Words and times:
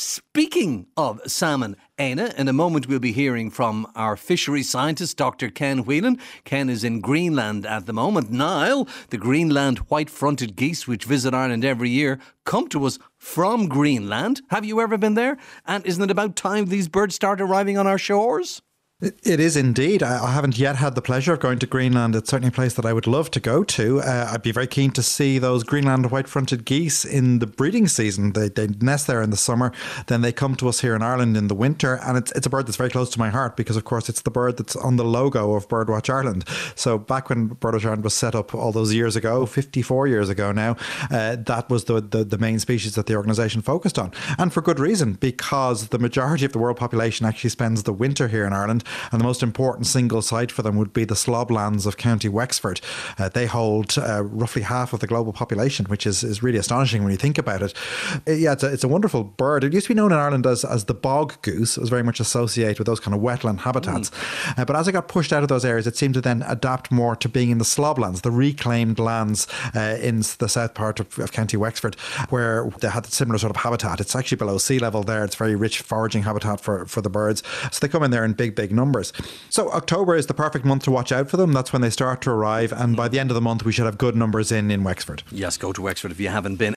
Speaking 0.00 0.86
of 0.96 1.20
salmon, 1.26 1.76
Éanna, 1.98 2.34
in 2.36 2.48
a 2.48 2.54
moment 2.54 2.88
we'll 2.88 3.00
be 3.00 3.12
hearing 3.12 3.50
from 3.50 3.86
our 3.94 4.16
fishery 4.16 4.62
scientist, 4.62 5.18
Dr. 5.18 5.50
Ken 5.50 5.84
Whelan. 5.84 6.18
Ken 6.44 6.70
is 6.70 6.84
in 6.84 7.02
Greenland 7.02 7.66
at 7.66 7.84
the 7.84 7.92
moment. 7.92 8.30
Niall, 8.30 8.88
the 9.10 9.18
Greenland 9.18 9.80
white 9.90 10.08
fronted 10.08 10.56
geese, 10.56 10.88
which 10.88 11.04
visit 11.04 11.34
Ireland 11.34 11.66
every 11.66 11.90
year, 11.90 12.18
come 12.46 12.66
to 12.68 12.86
us 12.86 12.98
from 13.18 13.68
Greenland. 13.68 14.40
Have 14.48 14.64
you 14.64 14.80
ever 14.80 14.96
been 14.96 15.16
there? 15.16 15.36
And 15.66 15.84
isn't 15.84 16.02
it 16.02 16.10
about 16.10 16.34
time 16.34 16.64
these 16.64 16.88
birds 16.88 17.14
start 17.14 17.38
arriving 17.38 17.76
on 17.76 17.86
our 17.86 17.98
shores? 17.98 18.62
It 19.02 19.40
is 19.40 19.56
indeed. 19.56 20.02
I 20.02 20.30
haven't 20.30 20.58
yet 20.58 20.76
had 20.76 20.94
the 20.94 21.00
pleasure 21.00 21.32
of 21.32 21.40
going 21.40 21.58
to 21.60 21.66
Greenland. 21.66 22.14
It's 22.14 22.28
certainly 22.28 22.50
a 22.50 22.52
place 22.52 22.74
that 22.74 22.84
I 22.84 22.92
would 22.92 23.06
love 23.06 23.30
to 23.30 23.40
go 23.40 23.64
to. 23.64 24.00
Uh, 24.02 24.28
I'd 24.30 24.42
be 24.42 24.52
very 24.52 24.66
keen 24.66 24.90
to 24.90 25.02
see 25.02 25.38
those 25.38 25.64
Greenland 25.64 26.10
white 26.10 26.28
fronted 26.28 26.66
geese 26.66 27.06
in 27.06 27.38
the 27.38 27.46
breeding 27.46 27.88
season. 27.88 28.34
They, 28.34 28.50
they 28.50 28.66
nest 28.66 29.06
there 29.06 29.22
in 29.22 29.30
the 29.30 29.38
summer, 29.38 29.72
then 30.08 30.20
they 30.20 30.32
come 30.32 30.54
to 30.56 30.68
us 30.68 30.80
here 30.80 30.94
in 30.94 31.00
Ireland 31.00 31.38
in 31.38 31.48
the 31.48 31.54
winter. 31.54 31.94
And 32.02 32.18
it's, 32.18 32.30
it's 32.32 32.46
a 32.46 32.50
bird 32.50 32.66
that's 32.66 32.76
very 32.76 32.90
close 32.90 33.08
to 33.10 33.18
my 33.18 33.30
heart 33.30 33.56
because, 33.56 33.78
of 33.78 33.84
course, 33.84 34.10
it's 34.10 34.20
the 34.20 34.30
bird 34.30 34.58
that's 34.58 34.76
on 34.76 34.96
the 34.96 35.04
logo 35.04 35.54
of 35.54 35.66
Birdwatch 35.66 36.12
Ireland. 36.12 36.44
So 36.74 36.98
back 36.98 37.30
when 37.30 37.48
Birdwatch 37.48 37.86
Ireland 37.86 38.04
was 38.04 38.12
set 38.12 38.34
up 38.34 38.54
all 38.54 38.70
those 38.70 38.92
years 38.92 39.16
ago, 39.16 39.46
54 39.46 40.08
years 40.08 40.28
ago 40.28 40.52
now, 40.52 40.76
uh, 41.10 41.36
that 41.36 41.70
was 41.70 41.84
the, 41.84 42.02
the, 42.02 42.22
the 42.22 42.36
main 42.36 42.58
species 42.58 42.96
that 42.96 43.06
the 43.06 43.14
organisation 43.14 43.62
focused 43.62 43.98
on. 43.98 44.12
And 44.36 44.52
for 44.52 44.60
good 44.60 44.78
reason, 44.78 45.14
because 45.14 45.88
the 45.88 45.98
majority 45.98 46.44
of 46.44 46.52
the 46.52 46.58
world 46.58 46.76
population 46.76 47.24
actually 47.24 47.48
spends 47.48 47.84
the 47.84 47.94
winter 47.94 48.28
here 48.28 48.44
in 48.44 48.52
Ireland 48.52 48.84
and 49.12 49.20
the 49.20 49.24
most 49.24 49.42
important 49.42 49.86
single 49.86 50.22
site 50.22 50.52
for 50.52 50.62
them 50.62 50.76
would 50.76 50.92
be 50.92 51.04
the 51.04 51.14
sloblands 51.14 51.86
of 51.86 51.96
County 51.96 52.28
Wexford. 52.28 52.80
Uh, 53.18 53.28
they 53.28 53.46
hold 53.46 53.98
uh, 53.98 54.22
roughly 54.22 54.62
half 54.62 54.92
of 54.92 55.00
the 55.00 55.06
global 55.06 55.32
population, 55.32 55.86
which 55.86 56.06
is, 56.06 56.22
is 56.22 56.42
really 56.42 56.58
astonishing 56.58 57.02
when 57.02 57.12
you 57.12 57.18
think 57.18 57.38
about 57.38 57.62
it. 57.62 57.74
Uh, 58.26 58.32
yeah, 58.32 58.52
it's 58.52 58.62
a, 58.62 58.72
it's 58.72 58.84
a 58.84 58.88
wonderful 58.88 59.24
bird. 59.24 59.64
It 59.64 59.72
used 59.72 59.86
to 59.86 59.94
be 59.94 59.96
known 59.96 60.12
in 60.12 60.18
Ireland 60.18 60.46
as, 60.46 60.64
as 60.64 60.84
the 60.84 60.94
bog 60.94 61.40
goose. 61.42 61.76
It 61.76 61.80
was 61.80 61.90
very 61.90 62.02
much 62.02 62.20
associated 62.20 62.78
with 62.78 62.86
those 62.86 63.00
kind 63.00 63.14
of 63.14 63.20
wetland 63.20 63.60
habitats. 63.60 64.10
Mm. 64.10 64.66
but 64.66 64.76
as 64.76 64.88
it 64.88 64.92
got 64.92 65.08
pushed 65.08 65.32
out 65.32 65.42
of 65.42 65.48
those 65.48 65.64
areas, 65.64 65.86
it 65.86 65.96
seemed 65.96 66.14
to 66.14 66.20
then 66.20 66.42
adapt 66.46 66.90
more 66.90 67.16
to 67.16 67.28
being 67.28 67.50
in 67.50 67.58
the 67.58 67.64
sloblands, 67.64 68.22
the 68.22 68.30
reclaimed 68.30 68.98
lands 68.98 69.46
uh, 69.74 69.98
in 70.00 70.22
the 70.38 70.48
south 70.48 70.74
part 70.74 71.00
of, 71.00 71.18
of 71.18 71.32
County 71.32 71.56
Wexford, 71.56 71.94
where 72.28 72.68
they 72.80 72.88
had 72.88 73.06
a 73.06 73.10
similar 73.10 73.38
sort 73.38 73.50
of 73.50 73.62
habitat. 73.62 74.00
It's 74.00 74.16
actually 74.16 74.36
below 74.36 74.58
sea 74.58 74.78
level 74.78 75.02
there. 75.02 75.24
It's 75.24 75.36
very 75.36 75.54
rich 75.54 75.80
foraging 75.80 76.22
habitat 76.22 76.60
for, 76.60 76.86
for 76.86 77.00
the 77.00 77.10
birds. 77.10 77.42
So 77.70 77.78
they 77.80 77.88
come 77.88 78.02
in 78.02 78.10
there 78.10 78.24
in 78.24 78.32
big, 78.32 78.54
big 78.54 78.72
numbers. 78.80 79.12
So 79.48 79.70
October 79.70 80.16
is 80.16 80.26
the 80.26 80.34
perfect 80.34 80.64
month 80.64 80.82
to 80.84 80.90
watch 80.90 81.12
out 81.12 81.28
for 81.30 81.36
them. 81.36 81.52
That's 81.52 81.72
when 81.72 81.82
they 81.82 81.90
start 81.90 82.20
to 82.22 82.30
arrive, 82.30 82.72
and 82.72 82.96
by 82.96 83.08
the 83.08 83.18
end 83.20 83.30
of 83.30 83.34
the 83.34 83.40
month, 83.40 83.64
we 83.64 83.72
should 83.72 83.84
have 83.84 83.98
good 83.98 84.16
numbers 84.16 84.50
in 84.50 84.70
in 84.70 84.82
Wexford. 84.82 85.22
Yes, 85.30 85.56
go 85.56 85.72
to 85.72 85.82
Wexford 85.82 86.10
if 86.10 86.18
you 86.18 86.28
haven't 86.28 86.56
been. 86.56 86.68